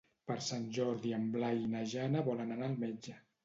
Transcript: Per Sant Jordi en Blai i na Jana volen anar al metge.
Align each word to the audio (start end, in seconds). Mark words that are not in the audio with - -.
Per 0.29 0.37
Sant 0.45 0.63
Jordi 0.77 1.13
en 1.19 1.29
Blai 1.37 1.63
i 1.67 1.71
na 1.77 1.85
Jana 1.95 2.27
volen 2.33 2.59
anar 2.61 2.69
al 2.73 2.83
metge. 2.89 3.19